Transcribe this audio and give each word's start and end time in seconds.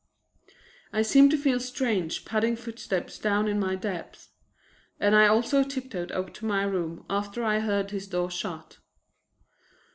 I 0.91 1.03
seemed 1.03 1.29
to 1.29 1.37
feel 1.37 1.59
strange 1.59 2.25
padding 2.25 2.55
footsteps 2.55 3.19
down 3.19 3.47
in 3.47 3.59
my 3.59 3.75
depths 3.75 4.29
and 4.99 5.15
I 5.15 5.27
also 5.27 5.63
tiptoed 5.63 6.11
up 6.11 6.33
to 6.33 6.45
my 6.47 6.63
room 6.63 7.05
after 7.07 7.43
I 7.43 7.57
had 7.59 7.65
heard 7.69 7.91
his 7.91 8.07
door 8.07 8.31
shut. 8.31 8.79